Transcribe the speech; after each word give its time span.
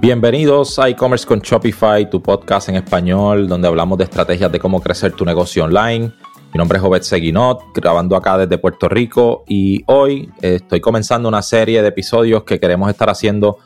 Bienvenidos 0.00 0.78
a 0.78 0.88
e-commerce 0.88 1.26
con 1.26 1.40
Shopify, 1.40 2.08
tu 2.08 2.22
podcast 2.22 2.70
en 2.70 2.76
español 2.76 3.46
donde 3.46 3.68
hablamos 3.68 3.98
de 3.98 4.04
estrategias 4.04 4.50
de 4.50 4.58
cómo 4.58 4.80
crecer 4.80 5.12
tu 5.12 5.26
negocio 5.26 5.62
online. 5.62 6.10
Mi 6.54 6.58
nombre 6.58 6.78
es 6.78 6.84
Obed 6.84 7.02
Seguinot, 7.02 7.64
grabando 7.74 8.16
acá 8.16 8.38
desde 8.38 8.56
Puerto 8.56 8.88
Rico 8.88 9.44
y 9.46 9.82
hoy 9.88 10.30
estoy 10.40 10.80
comenzando 10.80 11.28
una 11.28 11.42
serie 11.42 11.82
de 11.82 11.88
episodios 11.88 12.44
que 12.44 12.58
queremos 12.58 12.88
estar 12.88 13.10
haciendo 13.10 13.58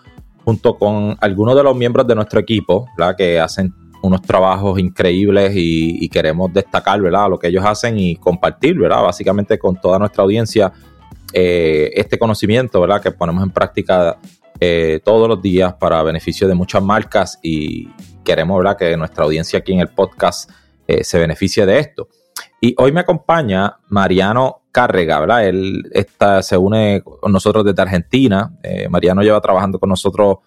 junto 0.44 0.76
con 0.76 1.16
algunos 1.20 1.54
de 1.54 1.62
los 1.62 1.76
miembros 1.76 2.04
de 2.04 2.16
nuestro 2.16 2.40
equipo, 2.40 2.88
que 3.16 3.38
hacen 3.38 3.72
unos 4.02 4.20
trabajos 4.20 4.80
increíbles 4.80 5.52
y, 5.54 6.08
queremos 6.08 6.52
destacar 6.52 7.00
¿verdad? 7.00 7.30
lo 7.30 7.38
que 7.38 7.46
ellos 7.46 7.64
hacen 7.64 7.96
y 7.96 8.16
compartir 8.16 8.76
¿verdad? 8.76 9.04
básicamente 9.04 9.56
con 9.56 9.80
toda 9.80 10.00
nuestra 10.00 10.24
audiencia 10.24 10.72
eh, 11.32 11.92
este 11.94 12.18
conocimiento 12.18 12.80
¿verdad? 12.80 13.00
que 13.00 13.12
ponemos 13.12 13.44
en 13.44 13.50
práctica 13.50 14.18
eh, 14.60 15.00
todos 15.04 15.28
los 15.28 15.42
días 15.42 15.74
para 15.74 16.02
beneficio 16.02 16.46
de 16.46 16.54
muchas 16.54 16.82
marcas 16.82 17.38
y 17.42 17.88
queremos 18.24 18.62
que 18.78 18.96
nuestra 18.96 19.24
audiencia 19.24 19.58
aquí 19.58 19.72
en 19.72 19.80
el 19.80 19.88
podcast 19.88 20.50
eh, 20.86 21.02
se 21.02 21.18
beneficie 21.18 21.66
de 21.66 21.78
esto. 21.78 22.08
Y 22.60 22.74
hoy 22.78 22.92
me 22.92 23.00
acompaña 23.00 23.78
Mariano 23.88 24.62
Cárrega, 24.70 25.20
¿verdad? 25.20 25.46
Él 25.46 25.82
está, 25.92 26.42
se 26.42 26.56
une 26.56 27.02
con 27.02 27.32
nosotros 27.32 27.64
desde 27.64 27.82
Argentina. 27.82 28.56
Eh, 28.62 28.88
Mariano 28.88 29.22
lleva 29.22 29.40
trabajando 29.40 29.78
con 29.78 29.90
nosotros, 29.90 30.38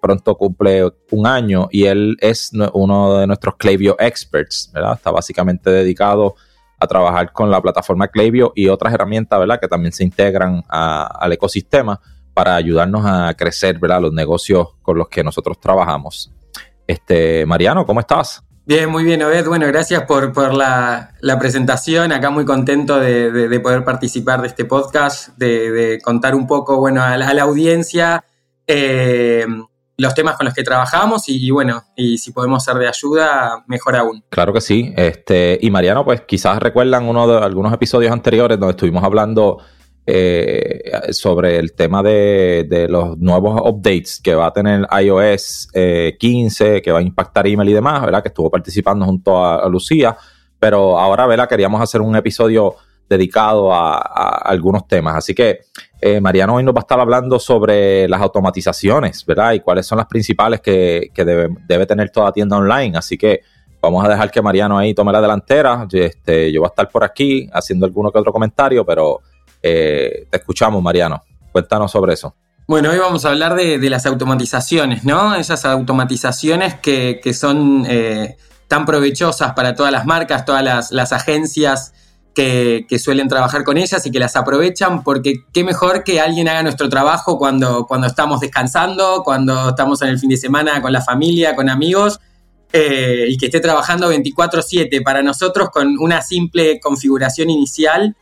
pronto 0.00 0.36
cumple 0.36 0.88
un 1.10 1.26
año 1.26 1.68
y 1.72 1.84
él 1.84 2.16
es 2.20 2.52
uno 2.72 3.18
de 3.18 3.26
nuestros 3.26 3.56
Klaviyo 3.56 3.96
experts, 3.98 4.70
¿verdad? 4.72 4.94
Está 4.94 5.10
básicamente 5.10 5.68
dedicado 5.70 6.36
a 6.78 6.86
trabajar 6.86 7.32
con 7.32 7.50
la 7.50 7.60
plataforma 7.60 8.06
Klaviyo 8.08 8.52
y 8.54 8.68
otras 8.68 8.94
herramientas, 8.94 9.38
¿verdad? 9.38 9.60
Que 9.60 9.68
también 9.68 9.92
se 9.92 10.04
integran 10.04 10.62
al 10.68 11.32
ecosistema 11.32 12.00
para 12.34 12.56
ayudarnos 12.56 13.04
a 13.04 13.34
crecer, 13.34 13.78
¿verdad? 13.78 14.02
Los 14.02 14.12
negocios 14.12 14.68
con 14.82 14.98
los 14.98 15.08
que 15.08 15.24
nosotros 15.24 15.58
trabajamos. 15.60 16.32
Este, 16.86 17.46
Mariano, 17.46 17.86
¿cómo 17.86 18.00
estás? 18.00 18.42
Bien, 18.66 18.88
muy 18.88 19.04
bien, 19.04 19.22
Obed. 19.22 19.46
Bueno, 19.46 19.66
gracias 19.66 20.04
por, 20.04 20.32
por 20.32 20.54
la, 20.54 21.12
presentación. 21.40 22.12
Acá 22.12 22.30
muy 22.30 22.44
contento 22.44 23.00
de, 23.00 23.60
poder 23.60 23.84
participar 23.84 24.42
de 24.42 24.48
este 24.48 24.64
podcast, 24.64 25.36
de, 25.36 25.98
contar 26.04 26.34
un 26.34 26.46
poco, 26.46 26.78
bueno, 26.78 27.02
a 27.02 27.16
la, 27.16 27.42
audiencia 27.42 28.24
eh, 28.66 29.44
los 30.00 30.14
temas 30.14 30.36
con 30.36 30.46
los 30.46 30.54
que 30.54 30.62
trabajamos 30.62 31.28
y, 31.28 31.50
bueno, 31.50 31.82
y 31.94 32.18
si 32.18 32.32
podemos 32.32 32.64
ser 32.64 32.76
de 32.76 32.88
ayuda, 32.88 33.64
mejor 33.66 33.96
aún. 33.96 34.24
Claro 34.30 34.52
que 34.52 34.60
sí. 34.60 34.92
Este, 34.96 35.58
y 35.60 35.70
Mariano, 35.70 36.04
pues 36.04 36.22
quizás 36.22 36.58
recuerdan 36.58 37.08
uno 37.08 37.26
de 37.26 37.44
algunos 37.44 37.72
episodios 37.72 38.12
anteriores 38.12 38.58
donde 38.58 38.70
estuvimos 38.70 39.04
hablando 39.04 39.58
eh, 40.12 41.12
sobre 41.12 41.56
el 41.56 41.72
tema 41.72 42.02
de, 42.02 42.86
los 42.90 43.16
nuevos 43.18 43.60
updates 43.64 44.20
que 44.20 44.34
va 44.34 44.46
a 44.46 44.52
tener 44.52 44.84
iOS 45.00 45.68
15, 46.18 46.76
eh, 46.76 46.82
que 46.82 46.90
va 46.90 46.98
a 46.98 47.02
impactar 47.02 47.46
email 47.46 47.68
y 47.68 47.74
demás, 47.74 48.02
¿verdad? 48.02 48.20
Que 48.20 48.28
estuvo 48.30 48.50
participando 48.50 49.04
junto 49.04 49.44
a, 49.44 49.68
Lucía, 49.68 50.16
pero 50.58 50.98
ahora, 50.98 51.28
¿verdad? 51.28 51.48
Queríamos 51.48 51.80
hacer 51.80 52.00
un 52.00 52.16
episodio 52.16 52.74
dedicado 53.08 53.72
a, 53.72 53.98
algunos 53.98 54.88
temas. 54.88 55.14
Así 55.14 55.32
que 55.32 55.60
eh, 56.00 56.20
Mariano 56.20 56.56
hoy 56.56 56.64
nos 56.64 56.74
va 56.74 56.80
a 56.80 56.86
estar 56.86 56.98
hablando 56.98 57.38
sobre 57.38 58.08
las 58.08 58.20
automatizaciones, 58.20 59.24
¿verdad? 59.24 59.52
Y 59.52 59.60
cuáles 59.60 59.86
son 59.86 59.98
las 59.98 60.08
principales 60.08 60.60
que, 60.60 61.12
debe, 61.14 61.86
tener 61.86 62.10
toda 62.10 62.32
tienda 62.32 62.56
online. 62.56 62.98
Así 62.98 63.16
que 63.16 63.42
vamos 63.80 64.04
a 64.04 64.08
dejar 64.08 64.28
que 64.32 64.42
Mariano 64.42 64.76
ahí 64.76 64.92
tome 64.92 65.12
la 65.12 65.20
delantera. 65.20 65.86
Este, 65.92 66.50
yo 66.50 66.62
voy 66.62 66.66
a 66.66 66.70
estar 66.70 66.88
por 66.88 67.04
aquí 67.04 67.48
haciendo 67.52 67.86
alguno 67.86 68.10
que 68.10 68.18
otro 68.18 68.32
comentario, 68.32 68.84
pero 68.84 69.20
eh, 69.62 70.26
te 70.30 70.36
escuchamos, 70.38 70.82
Mariano. 70.82 71.22
Cuéntanos 71.52 71.90
sobre 71.90 72.14
eso. 72.14 72.34
Bueno, 72.66 72.90
hoy 72.90 72.98
vamos 72.98 73.24
a 73.24 73.30
hablar 73.30 73.56
de, 73.56 73.90
las 73.90 74.06
automatizaciones, 74.06 75.04
¿no? 75.04 75.34
Esas 75.34 75.64
automatizaciones 75.64 76.74
que, 76.74 77.20
son 77.34 77.84
eh, 77.88 78.36
tan 78.68 78.86
provechosas 78.86 79.54
para 79.54 79.74
todas 79.74 79.90
las 79.90 80.06
marcas, 80.06 80.44
todas 80.44 80.90
las, 80.92 81.12
agencias 81.12 81.92
que, 82.32 82.86
suelen 83.02 83.26
trabajar 83.26 83.64
con 83.64 83.76
ellas 83.76 84.06
y 84.06 84.12
que 84.12 84.20
las 84.20 84.36
aprovechan, 84.36 85.02
porque 85.02 85.42
qué 85.52 85.64
mejor 85.64 86.04
que 86.04 86.20
alguien 86.20 86.48
haga 86.48 86.62
nuestro 86.62 86.88
trabajo 86.88 87.38
cuando, 87.38 87.86
cuando 87.86 88.06
estamos 88.06 88.38
descansando, 88.38 89.22
cuando 89.24 89.70
estamos 89.70 90.00
en 90.02 90.10
el 90.10 90.20
fin 90.20 90.28
de 90.28 90.36
semana 90.36 90.80
con 90.80 90.92
la 90.92 91.00
familia, 91.00 91.56
con 91.56 91.68
amigos, 91.68 92.20
eh, 92.72 93.26
y 93.28 93.36
que 93.36 93.46
esté 93.46 93.58
trabajando 93.58 94.08
24/7 94.08 95.02
para 95.02 95.24
nosotros 95.24 95.70
con 95.70 95.98
una 95.98 96.22
simple 96.22 96.78
configuración 96.78 97.50
inicial 97.50 98.14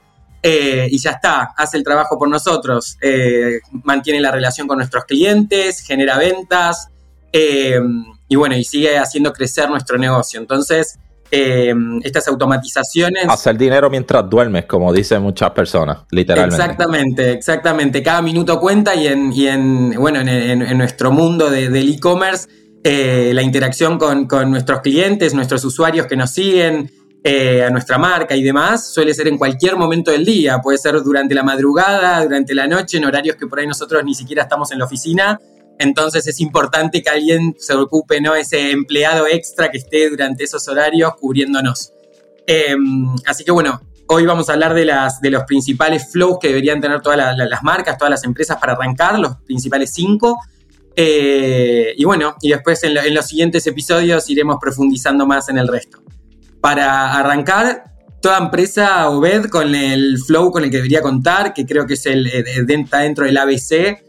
eh, 0.42 0.86
y 0.90 0.98
ya 0.98 1.12
está, 1.12 1.52
hace 1.56 1.78
el 1.78 1.84
trabajo 1.84 2.18
por 2.18 2.28
nosotros, 2.28 2.96
eh, 3.00 3.58
mantiene 3.82 4.20
la 4.20 4.30
relación 4.30 4.68
con 4.68 4.78
nuestros 4.78 5.04
clientes, 5.04 5.80
genera 5.80 6.16
ventas 6.16 6.88
eh, 7.32 7.80
y 8.28 8.36
bueno, 8.36 8.56
y 8.56 8.64
sigue 8.64 8.98
haciendo 8.98 9.32
crecer 9.32 9.68
nuestro 9.68 9.98
negocio. 9.98 10.38
Entonces, 10.40 10.98
estas 11.30 12.26
automatizaciones... 12.28 13.26
Hacer 13.28 13.58
dinero 13.58 13.90
mientras 13.90 14.30
duermes, 14.30 14.64
como 14.64 14.90
dicen 14.94 15.20
muchas 15.20 15.50
personas, 15.50 15.98
literalmente. 16.10 16.56
Exactamente, 16.56 17.32
exactamente. 17.32 18.02
Cada 18.02 18.22
minuto 18.22 18.58
cuenta 18.58 18.94
y 18.94 19.08
en, 19.08 19.30
y 19.32 19.46
en 19.46 19.90
bueno, 19.90 20.20
en, 20.20 20.78
nuestro 20.78 21.10
mundo 21.10 21.50
del 21.50 21.92
e-commerce, 21.94 22.48
la 22.82 23.42
interacción 23.42 23.98
con, 23.98 24.26
con 24.26 24.50
nuestros 24.50 24.80
clientes, 24.80 25.34
nuestros 25.34 25.62
usuarios 25.66 26.06
que 26.06 26.16
nos 26.16 26.30
siguen, 26.30 26.90
eh, 27.24 27.64
a 27.64 27.70
nuestra 27.70 27.98
marca 27.98 28.36
y 28.36 28.42
demás, 28.44 28.92
suele 28.92 29.12
ser 29.12 29.26
en 29.26 29.38
cualquier 29.38 29.76
momento 29.76 30.12
del 30.12 30.24
día, 30.24 30.60
puede 30.60 30.78
ser 30.78 31.02
durante 31.02 31.34
la 31.34 31.42
madrugada, 31.42 32.22
durante 32.22 32.54
la 32.54 32.68
noche, 32.68 32.98
en 32.98 33.06
horarios 33.06 33.36
que 33.36 33.46
por 33.46 33.58
ahí 33.58 33.66
nosotros 33.66 34.04
ni 34.04 34.14
siquiera 34.14 34.44
estamos 34.44 34.70
en 34.70 34.78
la 34.78 34.84
oficina. 34.84 35.40
Entonces 35.78 36.26
es 36.26 36.40
importante 36.40 37.02
que 37.02 37.10
alguien 37.10 37.56
se 37.58 37.74
ocupe, 37.74 38.20
¿no? 38.20 38.34
Ese 38.34 38.70
empleado 38.70 39.26
extra 39.26 39.70
que 39.70 39.78
esté 39.78 40.08
durante 40.10 40.44
esos 40.44 40.66
horarios 40.68 41.14
cubriéndonos. 41.16 41.92
Em, 42.46 43.14
así 43.26 43.44
que 43.44 43.50
bueno, 43.50 43.80
hoy 44.06 44.24
vamos 44.24 44.48
a 44.48 44.52
hablar 44.52 44.74
de, 44.74 44.84
las, 44.84 45.20
de 45.20 45.30
los 45.30 45.42
principales 45.42 46.10
flows 46.10 46.38
que 46.40 46.48
deberían 46.48 46.80
tener 46.80 47.00
todas 47.00 47.36
las 47.36 47.62
marcas, 47.62 47.98
todas 47.98 48.10
las 48.10 48.24
empresas 48.24 48.58
para 48.58 48.74
arrancar, 48.74 49.18
los 49.18 49.36
principales 49.38 49.90
cinco. 49.92 50.38
Eh, 50.94 51.94
y 51.96 52.04
bueno, 52.04 52.36
y 52.40 52.50
después 52.50 52.82
en 52.84 53.14
los 53.14 53.26
siguientes 53.26 53.66
episodios 53.66 54.30
iremos 54.30 54.58
profundizando 54.60 55.26
más 55.26 55.48
en 55.48 55.58
el 55.58 55.68
resto 55.68 56.00
para 56.60 57.18
arrancar 57.18 57.84
toda 58.20 58.38
empresa 58.38 59.08
Obed 59.10 59.46
con 59.46 59.74
el 59.74 60.18
flow 60.18 60.50
con 60.50 60.64
el 60.64 60.70
que 60.70 60.78
debería 60.78 61.02
contar, 61.02 61.54
que 61.54 61.66
creo 61.66 61.86
que 61.86 61.94
es 61.94 62.06
el 62.06 62.26
eh, 62.26 62.44
dentro 62.64 63.24
del 63.24 63.36
ABC 63.36 64.02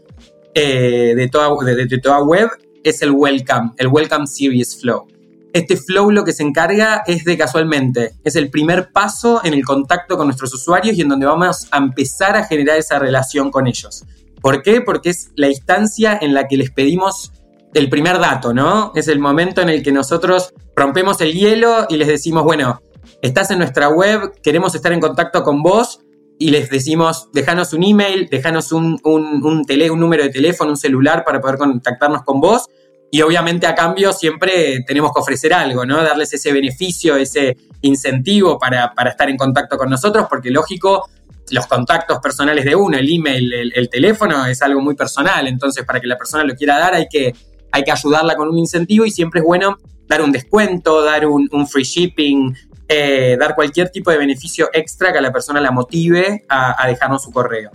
eh, 0.54 1.14
de, 1.16 1.28
toda, 1.28 1.50
de, 1.64 1.98
toda 1.98 2.22
web, 2.22 2.50
es 2.82 3.02
el 3.02 3.12
Welcome, 3.12 3.72
el 3.76 3.88
Welcome 3.88 4.26
Series 4.26 4.80
Flow. 4.80 5.06
Este 5.52 5.76
flow 5.76 6.10
lo 6.10 6.24
que 6.24 6.32
se 6.32 6.42
encarga 6.42 7.02
es 7.06 7.24
de 7.24 7.36
casualmente, 7.36 8.12
es 8.24 8.36
el 8.36 8.50
primer 8.50 8.92
paso 8.92 9.40
en 9.44 9.54
el 9.54 9.64
contacto 9.64 10.16
con 10.16 10.26
nuestros 10.26 10.54
usuarios 10.54 10.96
y 10.96 11.02
en 11.02 11.08
donde 11.08 11.26
vamos 11.26 11.66
a 11.70 11.78
empezar 11.78 12.36
a 12.36 12.44
generar 12.44 12.78
esa 12.78 12.98
relación 12.98 13.50
con 13.50 13.66
ellos. 13.66 14.04
¿Por 14.40 14.62
qué? 14.62 14.80
Porque 14.80 15.10
es 15.10 15.30
la 15.34 15.48
instancia 15.48 16.18
en 16.20 16.34
la 16.34 16.48
que 16.48 16.56
les 16.56 16.70
pedimos 16.70 17.32
el 17.74 17.88
primer 17.88 18.18
dato, 18.18 18.52
¿no? 18.52 18.92
Es 18.94 19.08
el 19.08 19.18
momento 19.18 19.60
en 19.60 19.68
el 19.68 19.82
que 19.82 19.92
nosotros 19.92 20.52
rompemos 20.74 21.20
el 21.20 21.32
hielo 21.32 21.86
y 21.88 21.96
les 21.96 22.08
decimos, 22.08 22.42
bueno, 22.42 22.82
estás 23.22 23.50
en 23.50 23.58
nuestra 23.58 23.88
web, 23.88 24.32
queremos 24.42 24.74
estar 24.74 24.92
en 24.92 25.00
contacto 25.00 25.42
con 25.42 25.62
vos 25.62 26.00
y 26.38 26.50
les 26.50 26.70
decimos, 26.70 27.28
déjanos 27.32 27.72
un 27.72 27.84
email, 27.84 28.28
déjanos 28.30 28.72
un, 28.72 28.98
un, 29.04 29.44
un, 29.44 29.64
un 29.68 30.00
número 30.00 30.22
de 30.22 30.30
teléfono, 30.30 30.70
un 30.70 30.76
celular 30.76 31.22
para 31.24 31.40
poder 31.40 31.58
contactarnos 31.58 32.22
con 32.22 32.40
vos. 32.40 32.66
Y 33.12 33.22
obviamente 33.22 33.66
a 33.66 33.74
cambio 33.74 34.12
siempre 34.12 34.82
tenemos 34.86 35.12
que 35.12 35.20
ofrecer 35.20 35.52
algo, 35.52 35.84
¿no? 35.84 36.02
Darles 36.02 36.32
ese 36.32 36.52
beneficio, 36.52 37.16
ese 37.16 37.56
incentivo 37.82 38.58
para, 38.58 38.94
para 38.94 39.10
estar 39.10 39.28
en 39.28 39.36
contacto 39.36 39.76
con 39.76 39.90
nosotros, 39.90 40.26
porque 40.30 40.50
lógico, 40.50 41.10
los 41.50 41.66
contactos 41.66 42.20
personales 42.20 42.64
de 42.64 42.74
uno, 42.76 42.96
el 42.96 43.12
email, 43.12 43.52
el, 43.52 43.72
el, 43.74 43.90
teléfono, 43.90 44.46
es 44.46 44.62
algo 44.62 44.80
muy 44.80 44.94
personal. 44.94 45.46
Entonces, 45.48 45.84
para 45.84 46.00
que 46.00 46.06
la 46.06 46.16
persona 46.16 46.44
lo 46.44 46.54
quiera 46.54 46.78
dar, 46.78 46.94
hay 46.94 47.08
que 47.08 47.34
hay 47.72 47.84
que 47.84 47.92
ayudarla 47.92 48.36
con 48.36 48.48
un 48.48 48.58
incentivo 48.58 49.04
y 49.04 49.10
siempre 49.10 49.40
es 49.40 49.46
bueno 49.46 49.78
dar 50.08 50.22
un 50.22 50.32
descuento, 50.32 51.02
dar 51.02 51.26
un, 51.26 51.48
free 51.68 51.84
shipping, 51.84 52.54
eh, 52.88 53.36
dar 53.38 53.54
cualquier 53.54 53.90
tipo 53.90 54.10
de 54.10 54.18
beneficio 54.18 54.68
extra 54.72 55.12
que 55.12 55.18
a 55.18 55.20
la 55.20 55.32
persona 55.32 55.60
la 55.60 55.70
motive 55.70 56.44
a, 56.48 56.86
dejarnos 56.88 57.22
su 57.22 57.30
correo. 57.30 57.70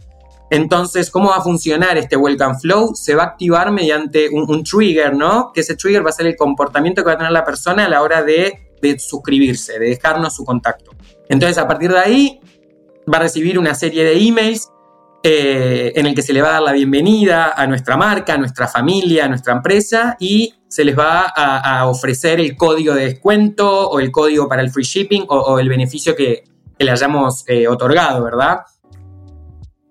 Entonces, 0.52 1.10
¿cómo 1.10 1.30
va 1.30 1.38
a 1.38 1.42
funcionar 1.42 1.98
este 1.98 2.18
Welcome 2.18 2.60
Flow? 2.60 2.94
Se 2.94 3.16
va 3.16 3.24
a 3.24 3.26
activar 3.28 3.72
mediante 3.72 4.30
un, 4.30 4.64
trigger, 4.64 5.16
¿no? 5.16 5.52
Que 5.54 5.62
ese 5.62 5.76
trigger 5.76 6.06
va 6.06 6.10
a 6.10 6.14
ser 6.14 6.28
el 6.28 6.36
comportamiento 6.36 7.02
que 7.02 7.08
va 7.08 7.14
a 7.14 7.18
tener 7.18 7.32
la 7.32 7.46
persona 7.46 7.86
a 7.86 7.90
la 7.90 8.02
hora 8.02 8.22
de, 8.22 8.70
de 8.82 9.00
suscribirse, 9.00 9.80
de 9.80 9.90
dejarnos 9.90 10.36
su 10.36 10.44
contacto. 10.44 10.92
Entonces, 11.30 11.58
a 11.58 11.68
partir 11.68 11.92
de 11.92 12.00
ahí, 12.00 12.40
va 13.12 13.18
a 13.18 13.22
recibir 13.22 13.58
una 13.58 13.74
serie 13.76 14.04
de 14.04 14.20
emails 14.20 14.70
eh, 15.28 15.92
en 15.96 16.06
el 16.06 16.14
que 16.14 16.22
se 16.22 16.34
le 16.34 16.42
va 16.44 16.50
a 16.50 16.52
dar 16.52 16.62
la 16.62 16.72
bienvenida 16.72 17.54
a 17.58 17.66
nuestra 17.66 17.98
marca, 17.98 18.36
a 18.36 18.38
nuestra 18.38 18.68
familia, 18.68 19.26
a 19.26 19.28
nuestra 19.28 19.54
empresa 19.54 20.18
y 20.20 20.54
se 20.68 20.86
les 20.86 20.96
va 20.96 21.34
a, 21.36 21.88
ofrecer 21.88 22.40
el 22.40 22.56
código 22.56 22.94
de 22.94 23.06
descuento 23.06 23.90
o 23.90 24.00
el 24.00 24.12
código 24.12 24.48
para 24.48 24.62
el 24.62 24.70
free 24.70 24.84
shipping 24.84 25.26
o, 25.28 25.58
el 25.58 25.68
beneficio 25.68 26.16
que, 26.16 26.44
le 26.78 26.92
hayamos 26.92 27.44
eh, 27.48 27.68
otorgado, 27.68 28.24
¿verdad? 28.24 28.60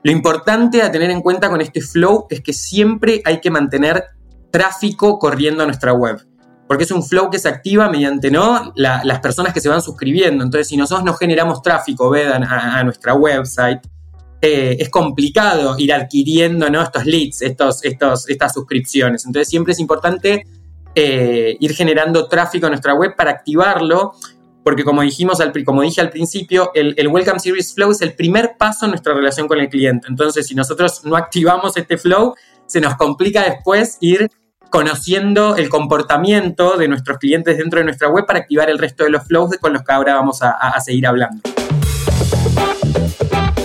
Lo 0.04 0.12
importante 0.12 0.82
a 0.82 0.92
tener 0.92 1.10
en 1.10 1.20
cuenta 1.20 1.50
con 1.50 1.60
este 1.60 1.80
flow 1.80 2.28
es 2.30 2.40
que 2.40 2.52
siempre 2.52 3.20
hay 3.24 3.40
que 3.40 3.50
mantener 3.50 4.04
tráfico 4.52 5.18
corriendo 5.18 5.64
a 5.64 5.66
nuestra 5.66 5.94
web. 5.94 6.24
Porque 6.68 6.84
es 6.84 6.92
un 6.92 7.02
flow 7.02 7.28
que 7.28 7.40
se 7.40 7.48
activa 7.48 7.88
mediante 7.88 8.30
¿no? 8.30 8.72
las 8.76 9.18
personas 9.18 9.52
que 9.52 9.60
se 9.60 9.68
van 9.68 9.82
suscribiendo. 9.82 10.44
Entonces, 10.44 10.68
si 10.68 10.76
nosotros 10.76 11.04
no 11.04 11.14
generamos 11.14 11.60
tráfico 11.60 12.08
vean, 12.08 12.44
a, 12.44 12.84
nuestra 12.84 13.14
website, 13.14 13.80
eh, 14.46 14.76
es 14.78 14.90
complicado 14.90 15.74
ir 15.78 15.90
adquiriendo 15.90 16.66
estos 16.66 17.06
leads, 17.06 17.40
estos, 17.40 17.82
estos, 17.82 18.28
estas 18.28 18.52
suscripciones. 18.52 19.24
Entonces, 19.24 19.48
siempre 19.48 19.72
es 19.72 19.78
importante 19.78 20.44
eh, 20.94 21.56
ir 21.58 21.74
generando 21.74 22.28
tráfico 22.28 22.66
a 22.66 22.68
nuestra 22.68 22.92
web 22.92 23.16
para 23.16 23.30
activarlo 23.30 24.12
porque 24.62 24.84
como, 24.84 25.00
dijimos 25.00 25.38
como 25.64 25.80
dije 25.80 26.02
al 26.02 26.10
principio, 26.10 26.72
el, 26.74 27.08
Welcome 27.08 27.38
Series 27.38 27.74
Flow 27.74 27.92
es 27.92 28.02
el 28.02 28.12
primer 28.12 28.56
paso 28.58 28.84
en 28.84 28.90
nuestra 28.90 29.14
relación 29.14 29.48
con 29.48 29.60
el 29.60 29.70
cliente. 29.70 30.08
Entonces, 30.10 30.46
si 30.46 30.54
nosotros 30.54 31.04
no 31.04 31.16
activamos 31.16 31.78
este 31.78 31.96
flow, 31.96 32.34
se 32.66 32.82
nos 32.82 32.96
complica 32.96 33.44
después 33.44 33.96
ir 34.00 34.28
conociendo 34.68 35.56
el 35.56 35.70
comportamiento 35.70 36.76
de 36.76 36.88
nuestros 36.88 37.16
clientes 37.16 37.56
dentro 37.56 37.78
de 37.78 37.84
nuestra 37.84 38.08
web 38.08 38.26
para 38.26 38.40
activar 38.40 38.68
el 38.68 38.78
resto 38.78 39.04
de 39.04 39.10
los 39.10 39.24
flows 39.24 39.56
con 39.58 39.72
los 39.72 39.82
que 39.82 39.92
ahora 39.92 40.14
vamos 40.14 40.42
a, 40.42 40.50
a 40.50 40.78
seguir 40.82 41.06
hablando. 41.06 41.40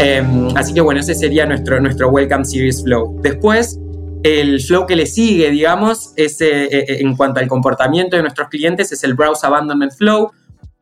Em, 0.00 0.48
así 0.56 0.72
que 0.72 0.80
bueno, 0.80 1.00
ese 1.00 1.14
sería 1.14 1.44
nuestro, 1.44 1.78
nuestro 1.78 2.08
Welcome 2.08 2.46
Series 2.46 2.82
Flow. 2.82 3.20
Después 3.20 3.78
el 4.22 4.60
flow 4.60 4.86
que 4.86 4.96
le 4.96 5.04
sigue, 5.04 5.50
digamos, 5.50 6.14
es, 6.16 6.40
eh, 6.40 6.68
eh, 6.70 6.84
en 7.00 7.16
cuanto 7.16 7.40
al 7.40 7.48
comportamiento 7.48 8.16
de 8.16 8.22
nuestros 8.22 8.48
clientes, 8.48 8.92
es 8.92 9.04
el 9.04 9.14
Browse 9.14 9.46
Abandonment 9.46 9.92
Flow. 9.92 10.32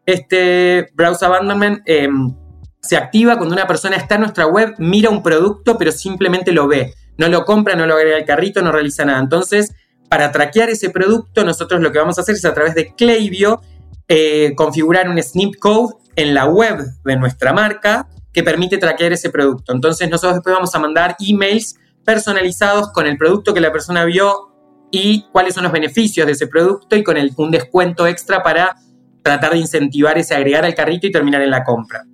Este 0.06 0.88
Browse 0.94 1.24
Abandonment 1.24 1.82
em, 1.86 2.32
se 2.80 2.96
activa 2.96 3.36
cuando 3.36 3.54
una 3.54 3.66
persona 3.66 3.96
está 3.96 4.14
en 4.14 4.22
nuestra 4.22 4.46
web, 4.46 4.74
mira 4.78 5.10
un 5.10 5.22
producto, 5.22 5.76
pero 5.76 5.90
simplemente 5.90 6.52
lo 6.52 6.68
ve. 6.68 6.94
No 7.16 7.28
lo 7.28 7.44
compra, 7.44 7.74
no 7.74 7.86
lo 7.86 7.94
agrega 7.94 8.16
al 8.16 8.24
carrito, 8.24 8.62
no 8.62 8.70
realiza 8.70 9.04
nada. 9.04 9.18
Entonces, 9.18 9.74
para 10.08 10.30
traquear 10.30 10.70
ese 10.70 10.90
producto, 10.90 11.44
nosotros 11.44 11.80
lo 11.80 11.90
que 11.90 11.98
vamos 11.98 12.18
a 12.18 12.20
hacer 12.20 12.36
es 12.36 12.44
a 12.44 12.54
través 12.54 12.76
de 12.76 12.94
Klaviyo 12.94 13.60
eh, 14.06 14.54
configurar 14.56 15.08
un 15.08 15.20
snip 15.20 15.56
code 15.58 15.94
en 16.14 16.34
la 16.34 16.46
web 16.46 16.84
de 17.04 17.16
nuestra 17.16 17.52
marca 17.52 18.08
que 18.38 18.44
permite 18.44 18.78
traquear 18.78 19.12
ese 19.12 19.30
producto. 19.30 19.72
Entonces, 19.72 20.08
nosotros 20.08 20.34
después 20.34 20.54
vamos 20.54 20.72
a 20.72 20.78
mandar 20.78 21.16
emails 21.18 21.74
personalizados 22.04 22.92
con 22.92 23.04
el 23.04 23.18
producto 23.18 23.52
que 23.52 23.60
la 23.60 23.72
persona 23.72 24.04
vio 24.04 24.54
y 24.92 25.26
cuáles 25.32 25.54
son 25.54 25.64
los 25.64 25.72
beneficios 25.72 26.24
de 26.24 26.34
ese 26.34 26.46
producto 26.46 26.94
y 26.94 27.02
con 27.02 27.16
el, 27.16 27.32
un 27.36 27.50
descuento 27.50 28.06
extra 28.06 28.44
para 28.44 28.76
tratar 29.24 29.54
de 29.54 29.58
incentivar 29.58 30.16
ese 30.18 30.36
agregar 30.36 30.64
al 30.64 30.76
carrito 30.76 31.08
y 31.08 31.10
terminar 31.10 31.42
en 31.42 31.50
la 31.50 31.64
compra. 31.64 32.04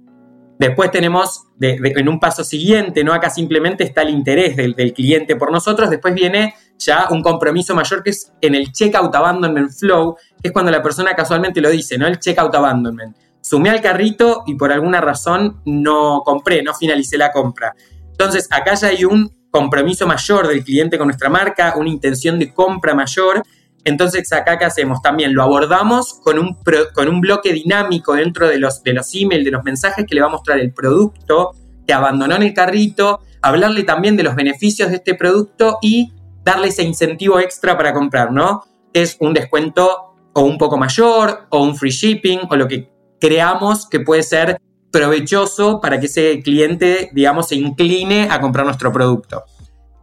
Después 0.59 0.91
tenemos 0.91 1.43
en 1.61 2.09
un 2.09 2.19
paso 2.19 2.43
siguiente, 2.43 3.05
¿no? 3.05 3.13
Acá 3.13 3.29
simplemente 3.29 3.85
está 3.85 4.01
el 4.01 4.09
interés 4.09 4.57
del, 4.57 4.75
cliente 4.95 5.37
por 5.37 5.53
nosotros. 5.53 5.91
Después 5.91 6.15
viene 6.15 6.55
ya 6.79 7.09
un 7.11 7.21
compromiso 7.21 7.75
mayor 7.75 8.03
que 8.03 8.11
es 8.11 8.33
en 8.41 8.55
el 8.55 8.73
checkout 8.73 9.15
abandonment 9.15 9.71
flow, 9.73 10.17
que 10.41 10.49
es 10.49 10.53
cuando 10.53 10.71
la 10.71 10.83
persona 10.83 11.13
casualmente 11.15 11.61
lo 11.61 11.69
dice, 11.69 11.99
¿no? 11.99 12.07
El 12.07 12.19
checkout 12.19 12.55
abandonment. 12.55 13.15
Sumé 13.45 13.69
al 13.69 13.83
carrito 13.83 14.43
y 14.47 14.55
por 14.55 14.73
alguna 14.73 15.03
razón 15.03 15.61
no 15.67 16.23
compré, 16.25 16.63
no 16.63 16.73
finalicé 16.73 17.19
la 17.19 17.31
compra. 17.31 17.75
Entonces, 18.11 18.49
acá 18.51 18.73
ya 18.73 18.89
hay 18.89 19.05
un 19.05 19.31
compromiso 19.51 20.07
mayor 20.07 20.49
del 20.49 20.65
cliente 20.65 20.97
con 20.97 21.09
nuestra 21.09 21.29
marca, 21.29 21.75
una 21.77 21.91
intención 21.91 22.39
de 22.39 22.55
compra 22.55 22.95
mayor. 22.95 23.43
Entonces 23.85 24.33
acá 24.33 24.59
¿qué 24.59 24.65
hacemos? 24.65 25.03
También 25.03 25.35
lo 25.35 25.43
abordamos 25.43 26.15
con 26.25 26.39
un, 26.39 26.57
con 26.95 27.09
un 27.09 27.21
bloque 27.21 27.53
dinámico 27.53 28.15
dentro 28.15 28.49
de 28.49 28.59
los, 28.59 28.83
de 28.83 28.95
los 28.95 29.15
emails, 29.15 29.45
de 29.45 29.51
los 29.51 29.63
mensajes 29.63 30.07
que 30.09 30.15
le 30.15 30.23
va 30.23 30.29
a 30.29 30.31
mostrar 30.31 30.59
el 30.59 30.73
producto 30.73 31.53
que 31.87 31.93
abandonó 31.93 32.35
en 32.35 32.43
el 32.43 32.55
carrito, 32.55 33.21
hablarle 33.43 33.85
también 33.85 34.17
de 34.17 34.23
los 34.23 34.35
beneficios 34.35 34.89
de 34.89 34.97
este 34.97 35.15
producto 35.15 35.79
y 35.83 36.13
darle 36.43 36.69
ese 36.69 36.83
incentivo 36.83 37.39
extra 37.39 37.77
para 37.77 37.93
comprar, 37.93 38.33
¿no? 38.33 38.65
Es 38.95 39.17
un 39.21 39.35
descuento 39.35 40.17
o 40.33 40.43
un 40.43 40.59
poco 40.59 40.79
mayor 40.79 41.47
o 41.51 41.63
un 41.63 41.77
free 41.77 41.91
shipping 41.91 42.41
o 42.49 42.57
lo 42.57 42.67
que 42.67 42.94
creamos 43.21 43.89
que 43.89 44.01
puede 44.01 44.23
ser 44.23 44.59
provechoso 44.91 45.81
para 45.81 45.99
que 45.99 46.07
ese 46.07 46.41
cliente, 46.43 47.11
digamos, 47.13 47.49
se 47.49 47.57
incline 47.57 48.29
a 48.31 48.41
comprar 48.41 48.65
nuestro 48.65 48.93
producto. 48.93 49.45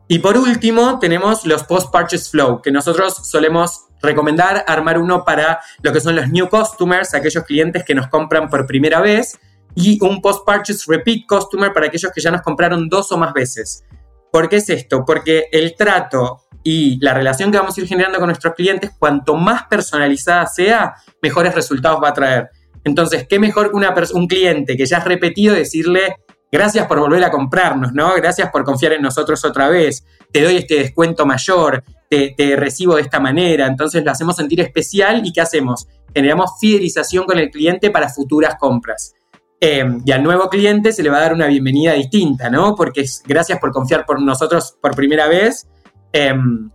Y 0.08 0.20
por 0.20 0.38
último, 0.38 1.00
tenemos 1.00 1.46
los 1.46 1.64
post-purchase 1.64 2.30
flow, 2.30 2.62
que 2.62 2.72
nosotros 2.72 3.16
solemos 3.30 3.86
recomendar 4.02 4.66
armar 4.68 4.98
uno 4.98 5.24
para 5.24 5.62
lo 5.82 5.94
que 5.94 6.02
son 6.02 6.16
los 6.16 6.28
new 6.30 6.50
customers, 6.50 7.14
aquellos 7.14 7.46
clientes 7.46 7.86
que 7.86 7.96
nos 7.96 8.08
compran 8.08 8.50
por 8.50 8.66
primera 8.66 9.00
vez, 9.00 9.40
y 9.76 9.98
un 10.04 10.22
post-purchase 10.22 10.84
repeat 10.88 11.26
customer 11.28 11.72
para 11.72 11.86
aquellos 11.86 12.12
que 12.12 12.20
ya 12.20 12.32
nos 12.32 12.42
compraron 12.42 12.90
dos 12.90 13.12
o 13.14 13.18
más 13.18 13.32
veces. 13.32 13.86
¿Por 14.32 14.50
qué 14.50 14.58
es 14.58 14.70
esto? 14.70 15.06
Porque 15.06 15.46
el 15.52 15.76
trato 15.76 16.42
y 16.64 17.00
la 17.04 17.14
relación 17.14 17.52
que 17.52 17.58
vamos 17.58 17.78
a 17.78 17.82
ir 17.82 17.88
generando 17.88 18.20
con 18.20 18.28
nuestros 18.28 18.54
clientes, 18.54 18.92
cuanto 18.98 19.36
más 19.36 19.64
personalizada 19.68 20.46
sea, 20.48 20.96
mejores 21.22 21.56
resultados 21.56 22.02
va 22.04 22.10
a 22.10 22.14
traer. 22.14 22.50
Entonces, 22.84 23.28
¿qué 23.28 23.40
mejor 23.40 23.72
que 23.72 23.78
una 23.78 23.94
un 24.14 24.28
cliente 24.28 24.76
que 24.76 24.86
ya 24.86 24.98
has 24.98 25.06
repetido 25.06 25.54
decirle, 25.56 26.16
gracias 26.52 26.88
por 26.88 27.00
volver 27.00 27.24
a 27.24 27.32
comprarnos, 27.32 27.94
¿no? 27.94 28.14
Gracias 28.16 28.50
por 28.50 28.64
confiar 28.64 28.94
en 28.94 29.02
nosotros 29.02 29.44
otra 29.46 29.70
vez, 29.70 30.04
te 30.32 30.44
doy 30.44 30.58
este 30.58 30.76
descuento 30.76 31.26
mayor, 31.26 31.84
te, 32.10 32.56
recibo 32.58 32.96
de 32.96 33.04
esta 33.04 33.20
manera, 33.20 33.68
entonces 33.68 34.04
lo 34.04 34.12
hacemos 34.12 34.36
sentir 34.36 34.60
especial 34.60 35.26
y 35.26 35.32
¿qué 35.32 35.42
hacemos? 35.42 35.88
Generamos 36.14 36.52
fidelización 36.60 37.26
con 37.26 37.40
el 37.40 37.50
cliente 37.50 37.90
para 37.90 38.10
futuras 38.10 38.56
compras. 38.60 39.14
Em, 39.62 40.02
y 40.04 40.12
al 40.12 40.24
nuevo 40.24 40.50
cliente 40.50 40.92
se 40.92 41.04
le 41.04 41.10
va 41.10 41.18
a 41.18 41.22
dar 41.22 41.34
una 41.34 41.48
bienvenida 41.48 41.94
distinta, 41.94 42.50
¿no? 42.50 42.76
Porque 42.76 43.02
es 43.02 43.22
gracias 43.26 43.60
por 43.60 43.72
confiar 43.72 44.06
por 44.06 44.20
nosotros 44.20 44.76
por 44.82 44.96
primera 44.96 45.28
vez. 45.28 45.68
Eh, 46.14 46.34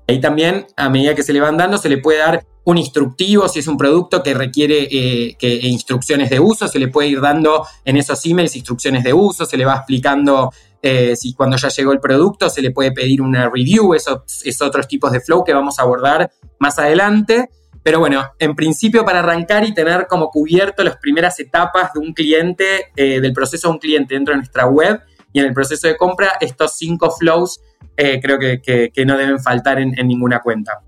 ahí 0.09 0.21
también, 0.21 0.67
a 0.77 0.89
medida 0.89 1.15
que 1.15 1.23
se 1.23 1.33
le 1.33 1.41
van 1.41 1.57
dando, 1.57 1.79
se 1.79 1.89
le 1.89 1.99
puede 1.99 2.19
dar 2.19 2.47
un 2.67 2.79
instructivo, 2.79 3.49
si 3.49 3.61
es 3.61 3.69
un 3.69 3.77
producto 3.77 4.25
que 4.25 4.35
requiere 4.35 4.89
eh, 4.91 5.37
que, 5.39 5.55
instrucciones 5.69 6.31
de 6.31 6.41
uso, 6.41 6.67
se 6.67 6.81
le 6.81 6.89
puede 6.89 7.09
ir 7.09 7.21
dando 7.21 7.65
en 7.85 7.97
esos 7.97 8.27
emails 8.27 8.57
instrucciones 8.57 9.05
de 9.05 9.13
uso, 9.13 9.47
se 9.47 9.57
le 9.57 9.65
va 9.65 9.77
explicando 9.77 10.51
eh, 10.83 11.15
si 11.15 11.33
cuando 11.33 11.57
ya 11.57 11.69
llegó 11.69 11.93
el 11.93 12.01
producto 12.01 12.51
se 12.51 12.63
le 12.63 12.73
puede 12.73 12.91
pedir 12.91 13.23
una 13.23 13.49
review, 13.49 13.95
esos 13.95 14.45
es 14.45 14.61
otros 14.61 14.89
tipos 14.89 15.13
de 15.13 15.21
flow 15.21 15.45
que 15.45 15.55
vamos 15.55 15.79
a 15.79 15.83
abordar 15.83 16.31
más 16.59 16.79
adelante. 16.79 17.51
Pero 17.85 18.01
bueno, 18.01 18.25
en 18.41 18.57
principio 18.57 19.05
para 19.05 19.21
arrancar 19.21 19.65
y 19.65 19.73
tener 19.73 20.09
como 20.09 20.29
cubierto 20.31 20.83
las 20.83 20.97
primeras 20.97 21.39
etapas 21.39 21.93
de 21.93 22.01
un 22.01 22.15
cliente, 22.15 22.91
eh, 22.97 23.21
del 23.21 23.33
proceso 23.33 23.69
de 23.69 23.75
un 23.75 23.79
cliente 23.79 24.15
dentro 24.15 24.33
de 24.35 24.39
nuestra 24.39 24.67
web 24.67 25.01
y 25.33 25.39
en 25.39 25.47
el 25.47 25.53
proceso 25.53 25.87
de 25.87 25.97
compra, 25.97 26.33
estos 26.41 26.77
cinco 26.77 27.13
flows 27.13 27.61
creo 27.97 28.39
que, 28.39 29.05
no 29.07 29.17
deben 29.17 29.41
faltar 29.41 29.79
en 29.79 30.07
ninguna 30.07 30.41
cuenta 30.41 30.83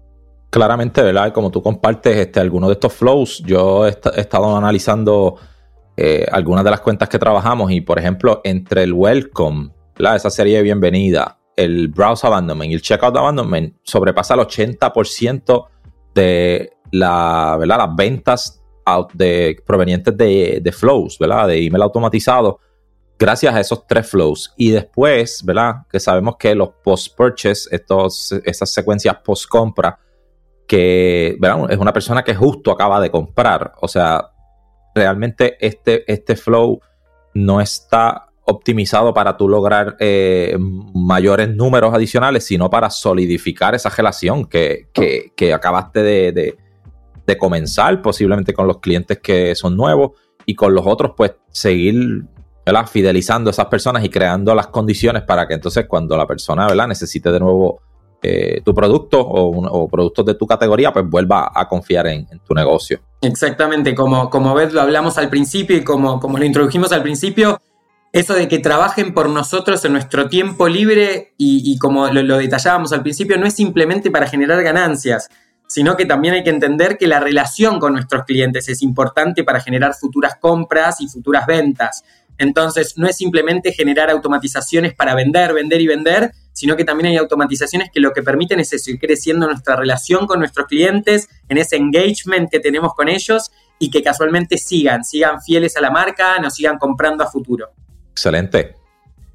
claramente, 0.51 1.03
¿verdad? 1.03 1.33
Como 1.33 1.51
tú 1.51 1.63
compartes 1.63 2.17
este, 2.17 2.41
algunos 2.41 2.69
de 2.69 2.75
estos 2.75 2.93
flows, 2.93 3.43
yo 3.45 3.87
he, 3.87 3.91
estado 3.91 4.57
analizando 4.57 5.37
eh, 5.97 6.27
algunas 6.31 6.65
de 6.65 6.71
las 6.71 6.81
cuentas 6.81 7.09
que 7.09 7.19
trabajamos 7.19 7.71
y, 7.71 7.81
por 7.81 7.99
ejemplo, 7.99 8.41
entre 8.45 8.83
el 8.83 8.93
welcome, 8.93 9.71
¿verdad? 9.97 10.17
esa 10.17 10.31
serie 10.31 10.57
de 10.57 10.63
bienvenida, 10.63 11.39
el 11.57 11.89
browse 11.89 12.27
abandonment 12.27 12.71
y 12.71 12.75
el 12.75 12.83
checkout 12.83 13.17
abandonment, 13.17 13.77
sobrepasa 13.83 14.35
el 14.35 14.41
80% 14.41 15.67
de 16.15 16.73
la, 16.93 17.57
¿verdad? 17.59 17.79
las 17.79 17.97
ventas 17.97 18.63
de, 19.13 19.57
provenientes 19.67 20.17
de, 20.17 20.73
flows, 20.73 21.19
¿verdad? 21.19 21.49
de 21.49 21.67
email 21.67 21.83
automatizado, 21.83 22.61
gracias 23.19 23.55
a 23.55 23.61
esos 23.61 23.87
tres 23.87 24.09
flows. 24.09 24.55
Y 24.57 24.71
después, 24.71 25.45
¿verdad? 25.45 25.87
Que 25.91 26.01
sabemos 26.01 26.37
que 26.37 26.55
los 26.55 26.71
post-purchase, 26.83 27.69
esas 28.45 28.71
secuencias 28.71 29.17
post-compra, 29.25 29.99
que 30.67 31.39
es 31.71 31.79
una 31.79 31.93
persona 31.93 32.23
que 32.23 32.35
justo 32.35 32.71
acaba 32.71 33.01
de 33.01 33.11
comprar. 33.11 33.73
O 33.81 33.89
sea, 33.89 34.31
realmente 34.95 35.57
este, 35.61 36.11
este 36.11 36.37
flow 36.37 36.81
no 37.35 37.61
está 37.61 38.29
optimizado 38.45 39.13
para 39.13 39.37
tú 39.37 39.49
lograr 39.49 39.97
eh, 40.01 40.57
mayores 40.59 41.55
números 41.55 41.93
adicionales, 41.93 42.45
sino 42.45 42.71
para 42.71 42.89
solidificar 42.89 43.75
esa 43.75 43.91
relación 43.91 44.47
que, 44.47 44.89
acabaste 45.55 46.03
de, 46.03 46.59
comenzar, 47.39 48.01
posiblemente 48.01 48.55
con 48.55 48.67
los 48.67 48.79
clientes 48.79 49.19
que 49.19 49.55
son 49.55 49.77
nuevos 49.77 50.13
y 50.47 50.55
con 50.55 50.75
los 50.75 50.87
otros, 50.87 51.13
pues 51.15 51.35
seguir 51.51 52.25
fidelizando 52.87 53.51
a 53.51 53.53
esas 53.53 53.67
personas 53.67 54.05
y 54.05 54.09
creando 54.09 54.55
las 54.55 54.69
condiciones 54.69 55.23
para 55.23 55.47
que 55.47 55.55
entonces 55.55 55.87
cuando 55.87 56.17
la 56.17 56.27
persona 56.27 56.67
¿verdad? 56.67 56.89
necesite 56.89 57.31
de 57.31 57.41
nuevo 57.41 57.81
eh, 58.21 58.63
tu 58.65 58.75
producto 58.75 59.21
o, 59.21 59.89
productos 59.89 60.27
de 60.27 60.35
tu 60.35 60.45
categoría, 60.45 60.93
pues 60.93 61.09
vuelva 61.09 61.53
a 61.55 61.69
confiar 61.69 62.09
en, 62.09 62.27
tu 62.45 62.53
negocio. 62.53 63.01
Exactamente, 63.21 63.95
como, 63.95 64.29
como 64.29 64.55
Beth 64.55 64.73
lo 64.73 64.81
hablamos 64.81 65.19
al 65.19 65.31
principio 65.31 65.77
y 65.77 65.85
como, 65.85 66.19
como 66.19 66.37
lo 66.37 66.45
introdujimos 66.45 66.91
al 66.91 67.03
principio, 67.03 67.61
eso 68.13 68.35
de 68.35 68.49
que 68.49 68.59
trabajen 68.59 69.15
por 69.15 69.29
nosotros 69.29 69.85
en 69.85 69.93
nuestro 69.93 70.29
tiempo 70.29 70.69
libre 70.69 71.35
y, 71.37 71.79
como 71.79 72.09
lo, 72.09 72.39
detallábamos 72.39 72.93
al 72.93 73.03
principio, 73.03 73.39
no 73.39 73.47
es 73.47 73.55
simplemente 73.55 74.11
para 74.11 74.27
generar 74.27 74.63
ganancias, 74.63 75.29
sino 75.69 75.97
que 75.97 76.07
también 76.07 76.35
hay 76.35 76.43
que 76.43 76.51
entender 76.51 76.97
que 76.97 77.07
la 77.07 77.21
relación 77.21 77.79
con 77.79 77.93
nuestros 77.93 78.25
clientes 78.25 78.69
es 78.69 78.83
importante 78.83 79.45
para 79.45 79.61
generar 79.61 79.95
futuras 79.95 80.37
compras 80.41 81.01
y 81.01 81.09
futuras 81.09 81.47
ventas. 81.47 82.03
Entonces, 82.39 82.97
no 82.97 83.09
es 83.09 83.17
simplemente 83.17 83.73
generar 83.73 84.11
automatizaciones 84.11 84.95
para 84.95 85.15
vender, 85.15 85.53
vender 85.53 85.81
y 85.81 85.87
vender, 85.87 86.33
sino 86.53 86.77
que 86.77 86.85
también 86.85 87.11
hay 87.11 87.17
automatizaciones 87.17 87.91
que 87.93 88.01
lo 88.01 88.13
que 88.13 88.23
permiten 88.23 88.61
es 88.61 88.69
seguir 88.69 88.99
creciendo 88.99 89.47
nuestra 89.47 89.77
relación 89.77 90.27
con 90.27 90.39
nuestros 90.39 90.67
clientes, 90.67 91.29
en 91.49 91.59
ese 91.59 91.77
engagement 91.77 92.51
que 92.51 92.61
tenemos 92.61 92.95
con 92.95 93.09
ellos 93.09 93.51
y 93.79 93.91
que 93.91 94.03
casualmente 94.03 94.59
sigan, 94.59 95.05
sigan 95.05 95.41
fieles 95.43 95.77
a 95.77 95.81
la 95.81 95.91
marca, 95.91 96.39
nos 96.39 96.55
sigan 96.55 96.79
comprando 96.79 97.25
a 97.25 97.27
futuro. 97.31 97.69
Excelente. 98.11 98.75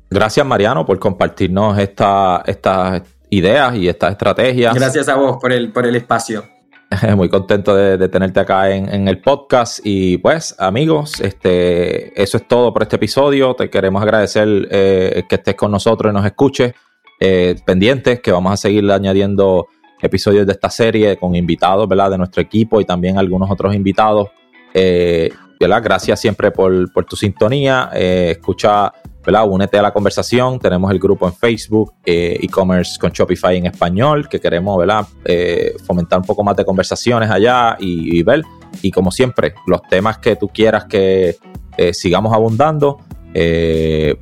Gracias, 0.10 0.46
Mariano, 0.46 0.86
por 0.86 1.00
compartirnos 1.00 1.78
estas 1.80 3.02
ideas 3.30 3.76
y 3.76 3.88
estas 3.88 4.12
estrategias. 4.12 4.76
Gracias 4.76 5.10
a 5.10 5.16
vos 5.16 5.38
por 5.42 5.52
el, 5.52 5.72
por 5.72 5.86
el 5.86 5.96
espacio. 5.96 6.53
Muy 7.16 7.30
contento 7.30 7.76
de, 7.76 8.10
tenerte 8.10 8.40
acá 8.40 8.72
en, 8.72 9.08
el 9.08 9.20
podcast. 9.22 9.80
Y 9.84 10.18
pues, 10.18 10.56
amigos, 10.60 11.20
este, 11.22 12.22
eso 12.22 12.38
es 12.38 12.48
todo 12.48 12.74
por 12.74 12.84
este 12.84 12.98
episodio. 12.98 13.56
Te 13.56 13.70
queremos 13.70 14.02
agradecer 14.02 14.68
eh, 14.70 15.24
que 15.28 15.36
estés 15.36 15.56
con 15.56 15.72
nosotros 15.72 16.12
y 16.12 16.14
nos 16.14 16.26
escuches. 16.26 16.74
Eh, 17.20 17.56
pendientes, 17.66 18.20
que 18.20 18.32
vamos 18.32 18.52
a 18.52 18.58
seguir 18.58 18.90
añadiendo 18.92 19.68
episodios 20.02 20.46
de 20.46 20.52
esta 20.52 20.70
serie 20.70 21.16
con 21.18 21.36
invitados, 21.36 21.88
¿verdad? 21.88 22.12
De 22.12 22.18
nuestro 22.18 22.42
equipo 22.42 22.82
y 22.82 22.86
también 22.86 23.18
algunos 23.18 23.50
otros 23.50 23.74
invitados. 23.74 24.30
Eh, 24.74 25.32
Gracias 25.60 26.20
siempre 26.20 26.52
por, 26.52 26.92
tu 27.08 27.16
sintonía. 27.16 27.90
escucha 27.94 28.92
¿verdad? 29.26 29.48
Únete 29.48 29.78
a 29.78 29.82
la 29.82 29.92
conversación. 29.92 30.60
Tenemos 30.60 30.92
el 30.92 31.00
grupo 31.00 31.28
en 31.28 31.34
Facebook, 31.34 31.94
eh, 32.06 32.38
e-commerce 32.42 33.00
con 33.00 33.12
Shopify 33.12 33.58
en 33.58 33.66
español, 33.68 34.28
que 34.30 34.40
queremos 34.40 34.78
¿verdad? 34.78 35.06
Eh, 35.26 35.76
fomentar 35.86 36.20
un 36.20 36.26
poco 36.26 36.44
más 36.44 36.56
de 36.56 36.66
conversaciones 36.66 37.30
allá 37.30 37.78
y, 37.80 38.22
ver. 38.24 38.44
Y 38.82 38.92
como 38.92 39.12
siempre, 39.12 39.54
los 39.68 39.82
temas 39.84 40.18
que 40.18 40.36
tú 40.36 40.48
quieras 40.48 40.86
que 40.86 41.38
eh, 41.78 41.94
sigamos 41.94 42.34
abundando, 42.34 43.00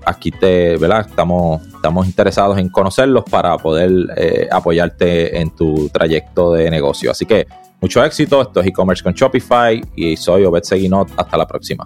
aquí 0.06 0.32
te, 0.32 0.78
¿verdad? 0.78 1.06
Estamos, 1.10 1.62
estamos 1.68 2.06
interesados 2.06 2.58
en 2.58 2.70
conocerlos 2.70 3.26
para 3.30 3.58
poder 3.58 3.92
apoyarte 4.50 5.38
en 5.40 5.54
tu 5.54 5.90
trayecto 5.90 6.54
de 6.54 6.72
negocio. 6.72 7.12
Así 7.12 7.26
que 7.26 7.46
mucho 7.82 8.04
éxito. 8.06 8.42
Esto 8.42 8.62
es 8.62 8.68
e-commerce 8.68 9.04
con 9.04 9.14
Shopify 9.14 9.82
y 9.96 10.16
soy 10.16 10.46
Obed 10.46 10.64
Seguinot. 10.64 11.10
Hasta 11.18 11.36
la 11.36 11.48
próxima. 11.48 11.86